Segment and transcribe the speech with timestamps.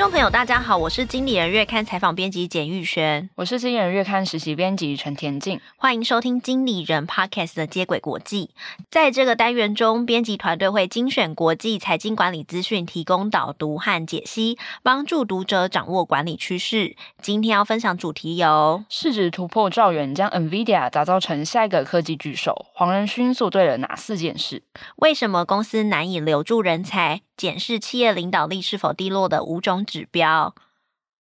[0.00, 8.48] 众朋友，大家好，我是经理人月刊采访编辑简玉璇，我是经理人月刊实习编辑陈田静，欢迎收听经理人 Podcast 的接轨国际。
[8.90, 16.96] 在这个单元中，编辑团队会精选国际财经管理资讯，提供导读和解析，帮助读者掌握管理趋势。
[17.20, 22.64] 今天要分享主题有：市值突破兆元，将 NVIDIA 打造成下一个科技巨兽。
[22.72, 24.62] 黄仁勋做对了哪四件事？
[24.96, 27.20] 为什么公司难以留住人才？
[27.40, 30.54] 检视企业领导力是否低落的五种指标。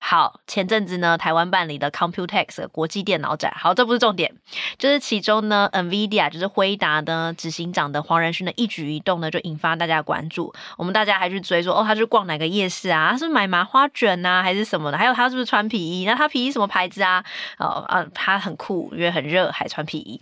[0.01, 4.33] 好，前阵子呢，台湾办理的 Computex 国际电脑展，好，这不是重点，
[4.79, 10.55] 就是其中呢，NVIDIA 就是辉达呢执行长的黄仁勋的一举一动呢，就引发大家关注。
[10.79, 13.11] 我们大家还去追说，哦，他去逛哪个夜市啊？
[13.11, 14.97] 他是买麻花卷呐，还是什么的？
[14.97, 16.07] 还有他是不是穿皮衣？
[16.07, 17.23] 那他皮衣什么牌子啊？
[17.59, 20.19] 哦啊，他很酷，因为很热，还穿皮衣。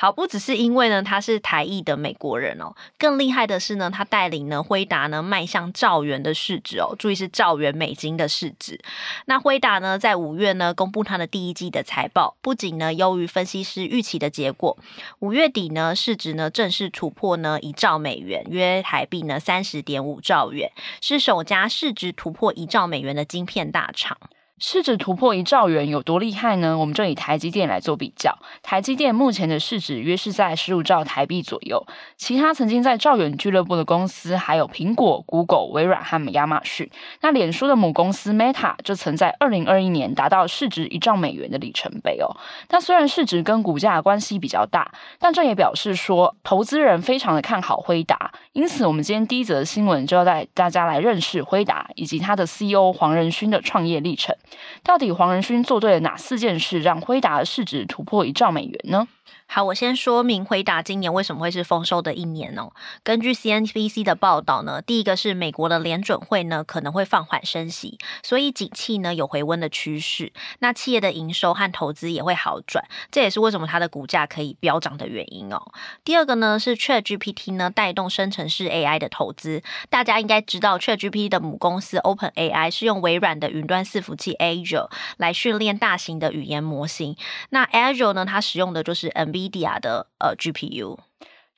[0.00, 8.80] 好，不只是因为呢，他是台裔的美国人哦，更厉害的是呢，他带领呢辉达呢迈向兆元的市值哦，注意是兆元美金的市值。
[9.26, 14.76] 那辉达呢，在五月呢公布它的第一季的财报，不仅呢优于分析师预期的结果，
[15.18, 24.18] 五月底呢市值呢正式突破呢一兆美元，约台币呢三十点五兆元，是首家市值突破一兆美元的晶片大厂。
[24.60, 26.76] 市值突破一兆元有多厉害呢？
[26.76, 28.36] 我们就以台积电来做比较。
[28.62, 31.86] 台积电目前的市值约是在十五兆台币左右。
[32.16, 36.90] 其他曾经在兆元俱乐部的公司还有苹果、Google、微软和亚马逊。
[37.20, 42.36] 那脸书的母公司 Meta 就曾在二零二一年达到市值一兆美元的里程碑哦。
[42.70, 48.32] 那虽然市值跟股价关系比较大，但这也表示说投资人非常的看好辉达。
[48.52, 54.34] 因此，我们今天第一则新闻就要带大家来认识辉达以及他的 CEO 黄仁勋的创业历程。
[54.82, 59.06] 到底黄仁勋做对了哪四件事，让辉达的市值突破一兆美元呢？
[59.50, 62.70] 好，我先说明回答今年为什么会是丰收的一年哦。
[63.02, 70.34] 根据 CNBC 的报道呢，第一个是美国的联准会呢可能会放缓升息，所以景气呢有回温的趋势。
[70.58, 75.62] 那企业的营收和投资也会好转，这也是为什么它的股价可以飙涨的原因哦。
[76.04, 87.16] 第二个呢是 ChatGPT 呢带动生成式 AI 的投资，大家应该知道 ChatGPT 的母公司 OpenAI 是用微软的云端伺服器 Azure 来训练大型的语言模型。
[87.48, 90.98] 那 Azure 呢，它使用的就是 NVIDIA 的呃 GPU。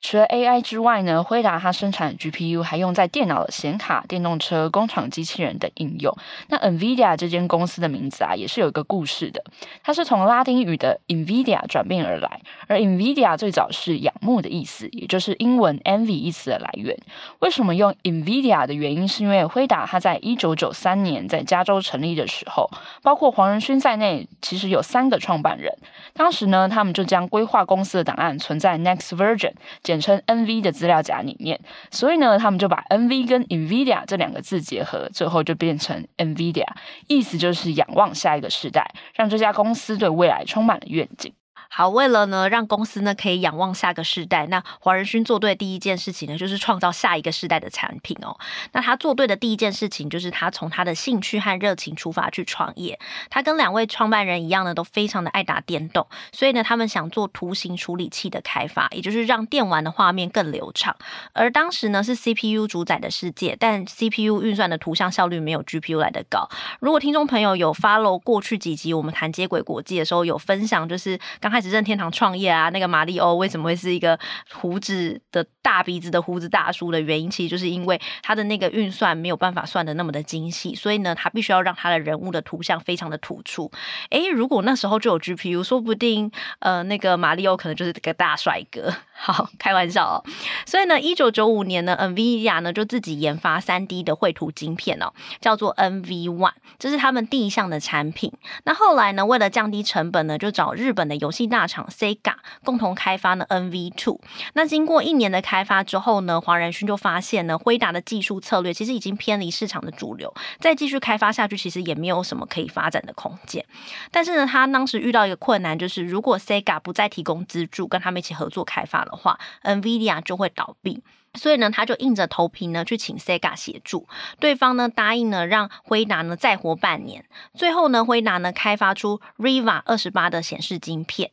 [0.03, 6.11] 除了 AI 之外呢，辉达它生产 GPU 还用在电脑的显卡、电动车、工厂机器人等应用。
[6.47, 9.43] 那 NVIDIA 这间公司的名字啊，也是有一个故事的。
[9.83, 12.40] 它是从拉丁语的 Nvidia 转变而来，
[12.71, 16.97] 而 Nvidia 最早是仰慕的意思，也就是英文 envy 意思的来源。
[17.39, 22.69] 为什么用 Nvidia 的原因，是因为辉达它在一九九三年在加州成立的时候，
[23.03, 25.69] 包括黄仁勋在内，其实有三个创办人。
[26.13, 29.51] 当时呢，他们就将规划公司的档案存在 Next Version。
[29.83, 36.65] 简称 NV 的资料夹里面，所以呢，他们就把 NV 跟 NVIDIA 这两个字结合，最后就变成 NVIDIA，
[37.07, 41.33] 意思就是仰望下一个时代，让这家公司对未来充满了愿景。
[41.73, 48.37] 好，为了呢让公司呢可以仰望下个世代，那华仁勋做对第一件事情呢，就是创造下一个世代的产品哦。
[48.73, 52.99] 那他做对的第一件事情，就是他从他的兴趣和热情出发去创业。
[53.29, 60.93] 他跟两位创办人一样呢，都非常的爱打电动，所以呢，他们想做图形处理器的开发，也就是让电玩的画面更流畅。
[61.31, 66.49] 而当时呢是 CPU 主宰的世界，但 CPU 运算的图像效率没有 GPU 来得高。
[66.81, 71.71] 如果听众朋友有 follow 过去几集我们谈接轨国际的时候，有分享就是刚开始。
[71.71, 74.19] 任天堂创业啊，那个马里欧为什么会是一个
[74.51, 83.71] 胡子的大鼻子的胡子大叔的原因，其实就是因为他的那个运算没有办法算得那么的精细，所以呢，他必须要让他的人物的图像非常的突出。
[84.09, 86.29] 诶，如果那时候就有 GPU，说不定
[86.59, 88.93] 呃，那个马里欧可能就是个大帅哥。
[89.23, 90.23] 好， 开玩笑哦。
[90.65, 98.33] 所以呢，一九九五年呢，NVIDIA 呢就自己研发三 D 的绘图晶片哦，叫做 NV One，这是他们第一项的产品。
[98.63, 104.19] 那后来呢，为了降低成本呢，就找日本的游戏大厂 Sega 共同开发呢 NV Two。
[104.53, 113.63] 那经过一年的开发之后呢，黄仁勋就发现呢，辉达的技术策略其实已经偏离市场的主流，再继续开发下去，其实也没有什么可以发展的空间。
[114.09, 121.03] 但是呢，他当时遇到一个困难，就是如果 Sega 不再提供资助，跟他们一起合作开发了的话，NVIDIA 就会倒闭。
[121.35, 124.05] 所以呢，他就硬着头皮呢去请 Sega 协助，
[124.37, 127.23] 对方呢答应呢让辉达呢再活半年。
[127.53, 131.31] 最后呢，辉达呢开发出 Riva 二十八的显示晶片。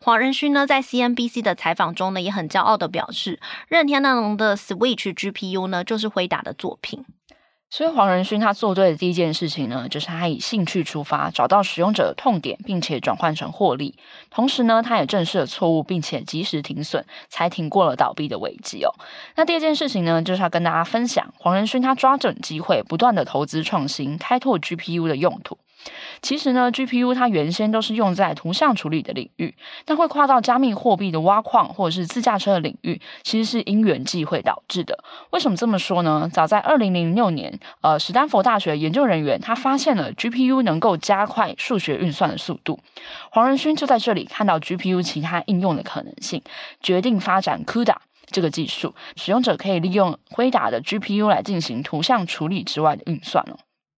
[0.00, 7.04] 黄仁勋呢在 CNBC 的采访中呢也很骄傲的表示，任天堂的 Switch GPU 呢就是辉达的作品。
[7.74, 13.94] 所以黄仁勋他做对的第一件事情呢，就是他以兴趣出发，找到使用者的痛点，并且转换成获利。
[14.28, 18.92] 同时呢，他也正视了错误，并且及时停损，才挺过了倒闭的危机哦。
[19.36, 25.56] 那第二件事情呢，就是要跟大家分享黄仁勋他抓准机会，不断的投资创新，开拓 GPU 的用途。
[26.20, 34.96] 其实呢，GPU 它原先都是用在图像处理的领域，但会跨到加密货币的挖矿或者是自驾车的领域，其实是因缘际会导致的。
[35.30, 36.30] 为什么这么说呢？
[36.32, 42.78] 早在二零零六年，呃，史丹佛大学研究人员他发现了 GPU 能够加快数学运算的速度，
[43.30, 46.42] 黄仁勋就在这里看到 GPU 其他应用的可能性，
[46.80, 47.96] 决定发展 CUDA
[48.30, 53.56] 这个技术，使用者可以利用辉达的 GPU 来进行图像处理之外的运算哦。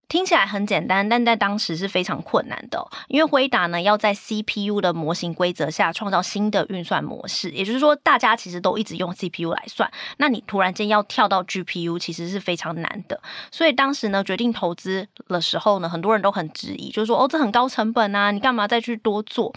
[0.08, 13.18] 听起来很简单，但在当时是非常困难的，因为辉达呢要在 CPU 的模型规则下创造新的运算模式，也就是说，大家其实都一直用 CPU 来算，那你突然间要跳到 GPU，其实是非常难的。
[13.50, 19.52] 所以当时呢，决定投资的时候呢，很多人都很质疑，就是说，哦，这很高成本啊，你干嘛再去多做？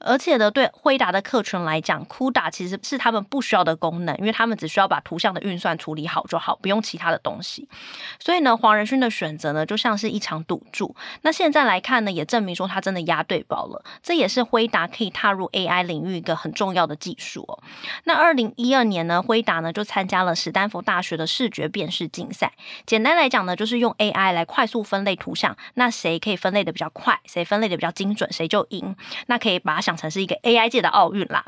[0.00, 7.68] 而且呢，对辉达的客群来讲，CUDA 其实是他们不需要的功能，因为他们只需要把图像的运算处理好就好，不用其他的东西。
[8.18, 9.91] 所以呢，黄仁勋的选择呢，就像。
[9.96, 10.94] 是一场赌注。
[11.22, 13.84] 那现在来看呢，也证明说他真的押对宝了。
[14.02, 17.62] 这也是辉达可以踏入 AI 领域一个很重要的技术哦。
[18.04, 22.52] 那二零一二年呢，辉达呢就参加了史丹佛大学的视觉辨识竞赛。
[22.86, 25.56] 简单来讲呢，就是用 AI 来快速分类图像。
[25.74, 28.96] 那谁可以分类的比较快，谁分类的比较精准，谁就赢。
[29.26, 31.44] 那可以把它想成是一个 AI 界的奥运啦。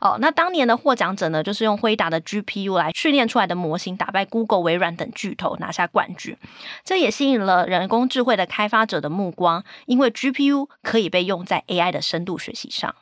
[0.00, 6.36] 哦，那当年的获奖者呢，就是用辉达的 GPU 来训练出来的模型，打败 Google、微软等巨头，拿下冠军。
[6.84, 7.85] 这也吸引了人。
[7.86, 12.92] 人工智慧的开发者的目光，因为 GPU 可以被用在 AI 的深度学习上。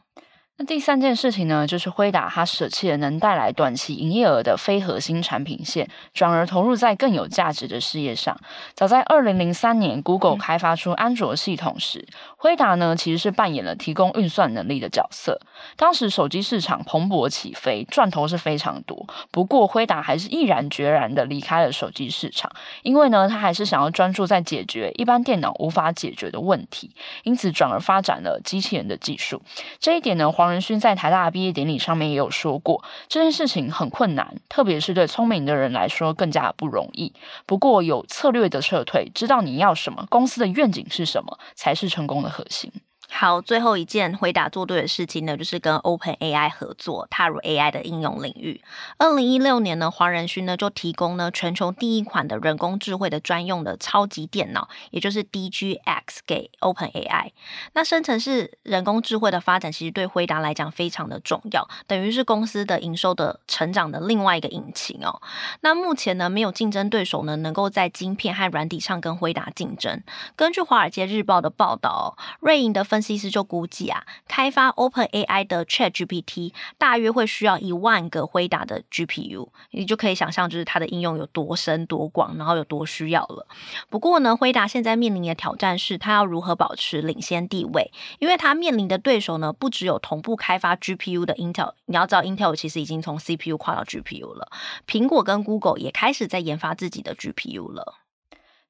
[0.56, 8.38] 那第三件事情呢，就是辉达它舍弃了能带来短期营业额的非核心产品线，转而投入在更有价值的事业上。
[8.72, 12.06] 早在二零零三年，Google 开发出安卓系统时，
[12.36, 15.40] 辉达呢其实是扮演了提供运算能力的角色。
[15.76, 19.08] 当时手机市场蓬勃起飞，赚头是非常多。
[19.32, 22.52] 不过辉达还是毅然决然的离开了手机市场，
[22.84, 26.92] 因为呢，他还是想要专注在解决一般电脑无法解决的问题，
[27.24, 29.42] 因此转而发展了机器人的技术。
[29.80, 37.14] 这一点呢，黄仁勋在台大毕业典礼上面也有说过，这件事情很困难，特别是对聪明的人来说更加不容易。
[37.46, 42.70] 不过有策略的撤退，知道你要什么，公司的愿景是什么，才是成功的核心。
[43.10, 48.60] 好，最后一件辉达做对的事情呢，就是跟 OpenAI 合作，踏入 AI 的应用领域。
[48.98, 57.30] 二零一六年呢，黄仁勋呢就提供呢全球第一款的人工智慧的专用的超级电脑，也就是 DGX 给 OpenAI。
[57.74, 65.20] 那生成式人工智慧的发展，其实对辉达来讲非常的重要，等于是公司的营收的成长的另外一个引擎哦。
[65.60, 70.02] 那目前呢，没有竞争对手呢能够在晶片和软体上跟辉达竞争。
[70.34, 83.48] 根据《华尔街日报》的报道，瑞银的分析师就估计啊，开发 OpenAI 的 ChatGPT 大约会需要一万个辉达的 GPU，你就可以想象，就是它的应用有多深多广，然后有多需要了。
[83.90, 94.52] 不过呢，辉达现在面临的挑战是，它要如何保持领先地位，因为它面临的对手呢，不只有同步开发 GPU 的 Intel，你要知道 Intel 其实已经从 CPU 跨到 GPU 了，
[94.86, 98.03] 苹果跟 Google 也开始在研发自己的 GPU 了。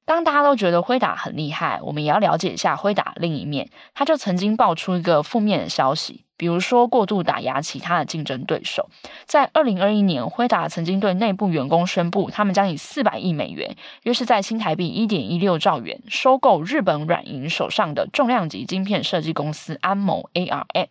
[0.05, 3.69] 当大家都觉得辉达很厉害，我们也要了解一下辉达另一面。
[3.93, 6.25] 他就曾经爆出一个负面的消息。
[6.37, 8.89] 比如说，过度打压其他的竞争对手。
[9.25, 20.87] 在二零二一年，辉达曾经对内部员工宣布，他们将以四百亿美元，约是在新台币一点一六兆元，收购日本软银手上的重量级晶片设计公司安谋 （ARM）。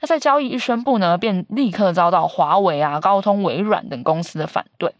[0.00, 4.92] 那在交易一宣布呢，便立刻遭到华为啊、高通、微软等公司的反对，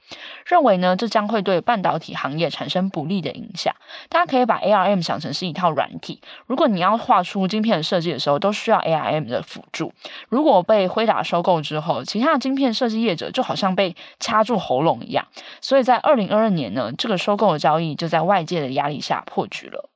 [0.47, 3.75] 认为呢，这将会对半导体行业产生不利的影响。
[4.09, 9.82] 大家可以把 ARM 想成是一套软体，如果你要画出晶片的设计的时候，都需要 ARM 的辅助。
[10.29, 15.27] 如果被辉达收购之后，其他的晶片设计业者就好像被掐住喉咙一样，
[15.61, 19.91] 所以在二零二二年呢，这个收购的交易就在外界的压力下破局了。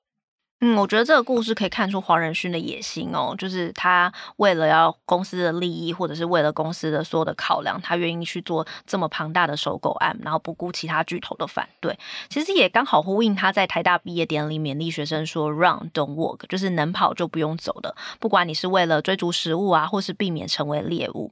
[0.60, 11.98] 嗯，我觉得这个故事可以看出黄仁勋的野心哦，就是他为了要公司的利益，或者是为了公司的所有的考量，他愿意去做这么庞大的收购案，然后不顾其他巨头的反对。
[12.30, 17.94] 其实也刚好呼应他在台大毕业典礼勉励学生说 “Run, don't walk”，就是能跑就不用走的。
[18.18, 21.30] 不管你是为了追逐食物啊，或是避免成为猎物，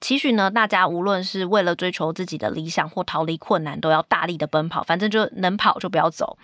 [0.00, 6.36] 期许呢，大家无论是为了追求自己的理想或逃离困难，都要大力的奔跑，反正就能跑就不要走。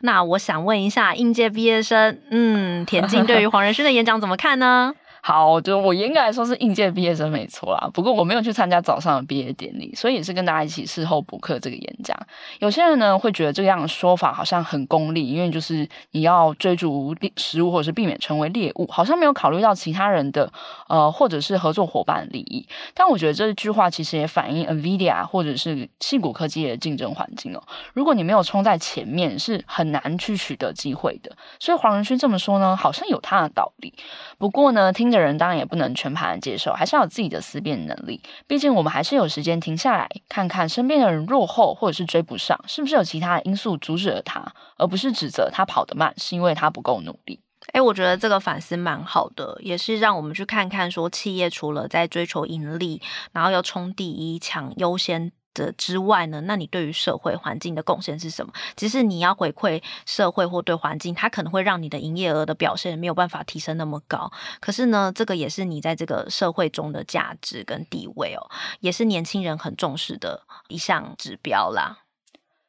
[0.00, 4.94] 那我想问一下，应届毕业生，嗯，田径对于黄仁勋的演讲怎么看呢？
[5.22, 7.90] 好，就我严格来说是应届毕业生没错啦。
[7.92, 12.16] 不过我没有去参加早上的毕业典礼，所以也是跟大家一起事后补课这个演讲。
[12.60, 20.50] 有些人呢会觉得这样的说法好像很功利，因为就是你要追逐食物或者是避免成为猎物，好像没有考虑到其他人的
[20.88, 22.66] 呃或者是合作伙伴利益。
[22.94, 27.62] 但我觉得这句话其实也反映 NVIDIA 或者是矽谷科技的竞争环境哦。
[27.92, 31.32] 如果你没有冲在前面，是很难去取得机会的。
[31.58, 33.92] 所以黄仁勋这么说呢，好像有他的道理。
[34.38, 35.18] 不过呢，听的。
[35.18, 38.22] 人当然也不能全盘接受，还是要有自己的思辨能力。
[38.46, 47.40] 毕竟我们还是有时间停下来看看身边的人落后或者是追不上，是不是有其他的因素阻止了他，而不是指责他跑得慢是因为他不够努力。
[47.72, 55.32] 诶，我觉得这个反思蛮好的，也是让我们去看看说，企业除了在追求盈利，然后要冲第一、抢优先。
[55.54, 58.52] 的之外呢，那你对于社会环境的贡献是什么？
[58.76, 64.30] 其实你要回馈社会或对环境，它可能会让你的营业额的表现没有办法提升那么高。
[64.60, 68.48] 可是呢，这个也是你在这个社会中的价值跟地位哦，
[68.80, 71.98] 也是年轻人很重视的一项指标啦。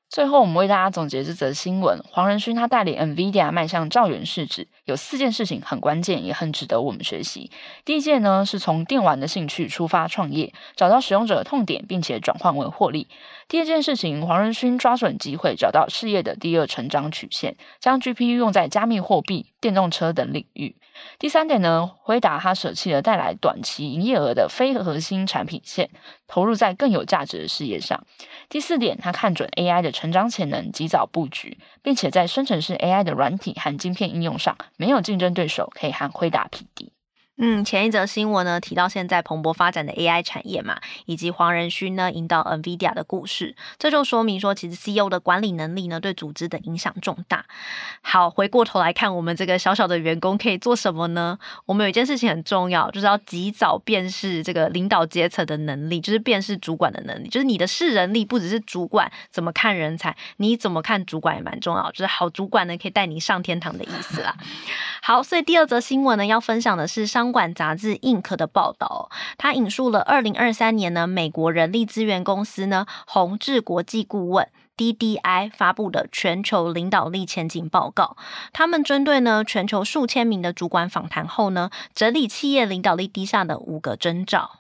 [0.10, 7.52] 最后，我们为大家总结这则新闻：黄仁勋他带领 NVIDIA 迈向兆元市值，有四件事情很关键，也很值得我们学习。
[7.86, 13.08] 第一件呢，是从电玩的兴趣出发创业，找到使用者的痛点，并且转换为获利。
[13.48, 20.76] 第二件事情，黄仁勋抓准机会，找到事业的第二成长曲线，将 GPU 用在加密货币、电动车等领域。
[21.18, 25.90] 第三点呢，辉达他舍弃了带来短期营业额的非核心产品线，
[26.28, 28.04] 投入在更有价值的事业上。
[28.50, 36.94] 第四点，他看准 AI 的成长潜能，及早布局，并且在生成式 AI 的软体和晶片应用上，没有竞争对手可以和辉达匹敌。
[37.42, 47.46] 嗯，前一则新闻呢，提到现在蓬勃发展的 AI 产业嘛，以及黄仁勋呢引导 NVIDIA 的故事，这就说明说，其实 CEO 的管理能力呢对组织的影响重大。
[48.02, 51.40] 好，回过头来看，我们这个小小的员工可以做什么呢？
[51.66, 64.36] 我们有一件事情很重要，就是要及早辨识这个领导阶层的能力，就是辨识主管的能力，就是你的识人力不只是主管怎么看人才，你怎么看主管也蛮重要，就是好主管呢可以带你上天堂的意思啦。
[65.02, 67.29] 好，所以第二则新闻呢要分享的是商。
[67.30, 78.18] 商管杂志 Inc 的报道，他引述了二零二三年呢，美国人力资源公司呢宏智国际顾问 DDI 发布的全球领导力前景报告。
[78.52, 84.54] 他们针对呢全球数千名的主管访谈后呢，整理企业领导力低下的五个征兆。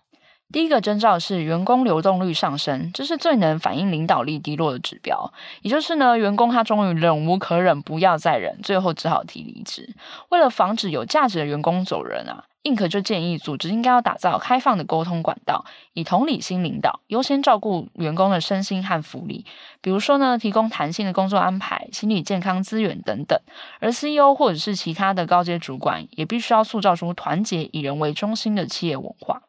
[0.51, 5.31] 第一个征兆是员工流动率上升，这是最能反映领导力低落的指标。
[5.61, 9.93] 也就是呢，员工他终于忍无可忍，不要再忍，最后只好提离职。
[10.29, 19.45] 为了防止有价值的员工走人啊，Inc 就建议组织应该要打造开放的沟通管道，以同理心领导，优先照顾员工的身心和福利。
[19.81, 23.39] 比如说呢，提供弹性的工作安排、心理健康资源等等。
[23.79, 29.41] 而 CEO 或者是其他的高阶主管，也必须要塑造出团结、以人为中心的企业文化。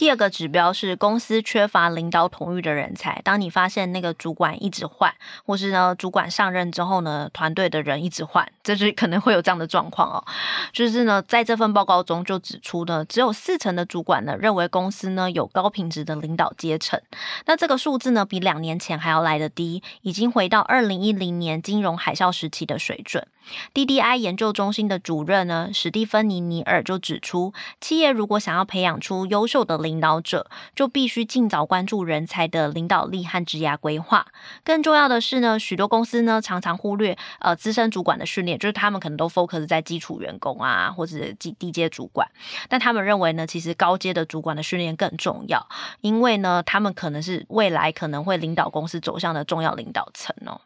[0.00, 3.20] 第二个指标是公司缺乏领导统御的人才。
[3.22, 5.14] 当你发现那个主管一直换，
[5.44, 10.24] 或是呢主管上任之后呢，团队的人一直换，这是可能会有这样的状况哦。
[10.72, 16.98] 就是呢，在这份报告中就指出呢，只有四成的主管呢认为公司呢有高品质的领导阶层。
[17.44, 23.26] 那这个数字呢比两年前还要来得低，已经回到二零一零年金融海啸时期的水准。
[23.74, 34.26] DDI 研究中心的主任呢，史蒂芬妮·尼尔就指出，企业如果想要培养出优秀的领导者，就必须尽早关注人才的领导力和职涯规划。
[34.64, 42.28] 更重要的是呢，许多公司呢常常忽略呃资深主管的训练，就是他们可能都 focus 在基础员工啊，或者低低阶主管，
[42.68, 45.68] 但他们认为呢，其实高阶的主管的训练更重要，
[46.00, 50.60] 因为呢，他们可能是未来可能会领导公司走向的重要领导层哦。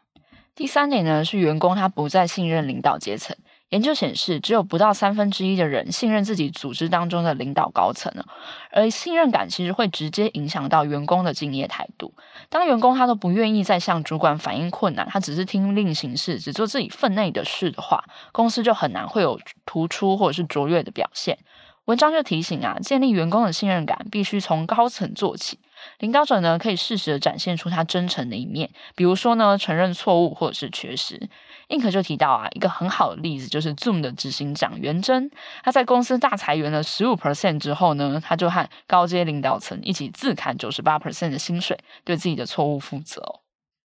[0.55, 3.35] 第三点呢，是员工他不再信任领导阶层。
[3.69, 8.23] 研究显示，只有不到三分之一的人信任自己组织当中的领导高层呢，
[8.71, 12.13] 而信任感其实会直接影响到员工的敬业态度。
[12.47, 21.37] 当员工他都不愿意再向主管反映困难，他只是听令行事，只做自己分内的事的话，公司就很难会有突出或者是卓越的表现。
[21.85, 25.59] 文章就提醒啊，建立员工的信任感必须从高层做起。
[25.99, 31.29] 领导者呢，可以适时的展现出他真诚的一面，比如说呢，承认错误或者是缺失。
[31.69, 35.29] Inc 就提到啊，一个很好的例子就是 Zoom 的执行长袁征，
[35.63, 43.21] 他在公司大裁员了十五 percent 之后呢，他就和高阶领导层一起自砍九十八 percent 的薪水，对自己的错误负责。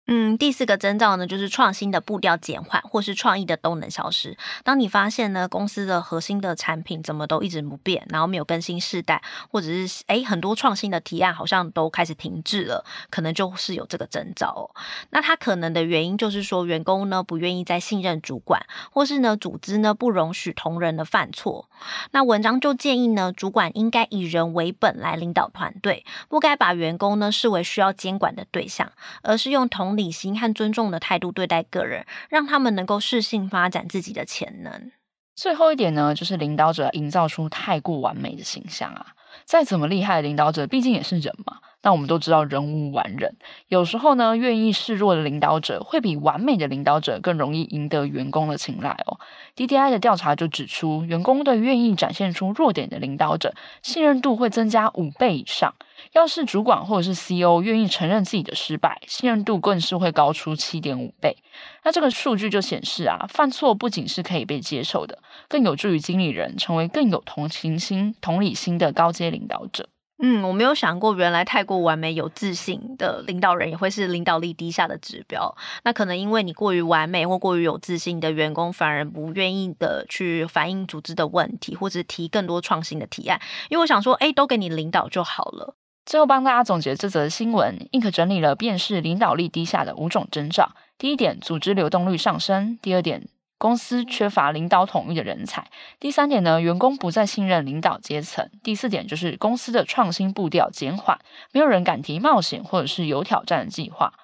[0.06, 4.36] 嗯，第四个征兆呢，就是创新的步调减缓，或是创意的动能消失。
[4.64, 14.66] 当你发现呢，公司的核心的产品怎么都一直不变，然后没有更新世代，或者是诶很多创新的提案好像都开始停滞了，可能就是有这个征兆哦。
[15.10, 21.68] 那它可能的原因就是说，员工呢不愿意再信任主管，或是呢组织呢不容许同仁的犯错。
[22.10, 28.90] 那文章就建议呢，主管应该以人为本来领导团队，不该把员工呢视为需要监管的对象，
[29.22, 34.92] 而是用同理性和尊重的态度对待个人，让他们能够适性发展自己的潜能。
[35.34, 39.14] 最后一点呢，就是领导者营造出太过完美的形象啊！
[39.44, 41.49] 再怎么厉害的领导者，毕竟也是人嘛。
[41.82, 43.36] 那我们都知道，人无完人，
[43.68, 49.18] 有时候呢，愿意示弱的领导者，会比完美的领导者更容易赢得员工的青睐哦。
[49.56, 55.74] DDI 的调查就指出，员工对愿意展现出弱点的领导者，信任度会增加五倍以上。
[56.12, 61.36] 要是主管或者是 CEO 愿意承认自己的失败，信任度更是会高出七点五倍。
[61.84, 65.18] 那这个数据就显示啊，犯错不仅是可以被接受的，
[65.48, 69.88] 更有助于经理人成为更有同情心、同理心的高阶领导者。
[70.22, 75.56] 嗯，我没有想过，原来太过完美、有自信的领导人也会是领导力低下的指标。
[75.84, 83.40] 那可能因为你过于完美或过于有自信的员工，反而不愿意的去反映组织的问题，或者提更多创新的提案。
[83.70, 85.74] 因为我想说，哎，都给你领导就好了。
[86.04, 90.72] 最后帮大家总结这则新闻，Ink 整理了辨识领导力低下的五种征兆。
[90.98, 93.26] 第一点，组织流动率上升；第二点，
[93.60, 95.70] 公司缺乏领导统一的人才。
[95.98, 98.48] 第三点呢，员工不再信任领导阶层。
[98.62, 101.18] 第四点就是公司的创新步调减缓，
[101.52, 104.14] 没有人敢提冒险或者是有挑战的计划。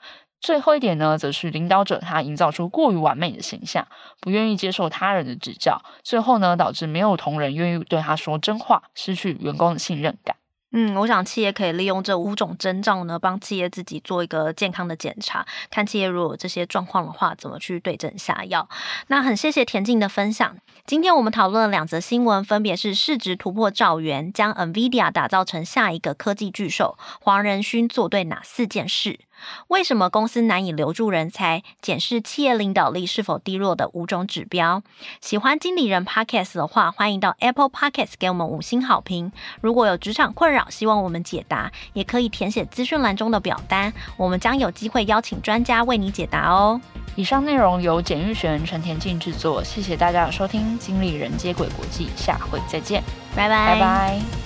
[0.41, 3.87] 最后一点呢，则是领导者他营造出过于完美的形象，
[4.23, 10.37] 不愿意接受他人的指教，最后呢，导致没有同仁愿意对他说真话，失去员工的信任感。
[10.79, 18.69] 嗯，我想企业可以利用这五种征兆呢，帮企业自己做一个健康的检查，看企业如果有这些状况的话，怎么去对症下药。
[19.07, 20.55] 那很谢谢田静的分享。
[20.85, 29.21] 今天我们讨论了两则新闻，分别是市值突破兆元，将 NVIDIA 打造成下一个科技巨兽，黄仁勋做对哪四件事？
[29.69, 31.63] 为什么公司难以留住人才？
[31.81, 34.83] 检视企业领导力是否低落的五种指标。
[35.21, 39.33] 喜欢经理人 Podcast 的话，欢迎到 Apple Podcast 给我们五星好评。
[39.61, 46.81] 如果有职场困扰，希望我们解答，也可以填写资讯栏中的表单，我们将有机会邀请专家为你解答哦。
[47.15, 50.79] 以上内容由简玉璇、陈田静制作，谢谢大家的收听。
[50.79, 53.03] 经理人接轨国际，下回再见，
[53.35, 54.46] 拜拜，拜拜。